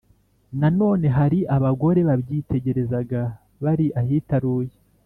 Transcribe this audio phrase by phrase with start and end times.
[0.59, 3.21] Nanone hari abagore babyitegerezaga
[3.63, 4.73] bari ahitaruye